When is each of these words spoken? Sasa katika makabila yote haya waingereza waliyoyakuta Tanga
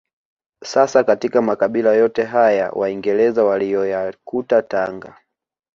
Sasa 0.63 1.03
katika 1.03 1.41
makabila 1.41 1.93
yote 1.93 2.23
haya 2.23 2.69
waingereza 2.71 3.43
waliyoyakuta 3.43 4.61
Tanga 4.61 5.17